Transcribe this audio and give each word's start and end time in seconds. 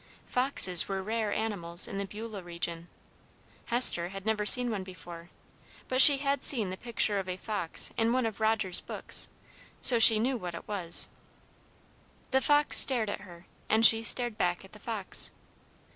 Foxes 0.25 0.87
were 0.87 1.03
rare 1.03 1.31
animals 1.31 1.87
in 1.87 1.99
the 1.99 2.07
Beulah 2.07 2.41
region. 2.41 2.87
Hester 3.65 4.09
had 4.09 4.25
never 4.25 4.47
seen 4.47 4.71
one 4.71 4.81
before; 4.83 5.29
but 5.87 6.01
she 6.01 6.17
had 6.17 6.43
seen 6.43 6.71
the 6.71 6.75
picture 6.75 7.19
of 7.19 7.29
a 7.29 7.37
fox 7.37 7.91
in 7.97 8.11
one 8.11 8.25
of 8.25 8.39
Roger's 8.39 8.81
books, 8.81 9.27
so 9.79 9.99
she 9.99 10.17
knew 10.17 10.37
what 10.37 10.55
it 10.55 10.67
was. 10.67 11.09
The 12.31 12.41
fox 12.41 12.77
stared 12.77 13.11
at 13.11 13.21
her, 13.21 13.45
and 13.69 13.85
she 13.85 14.01
stared 14.01 14.39
back 14.39 14.65
at 14.65 14.71
the 14.71 14.79
fox. 14.79 15.29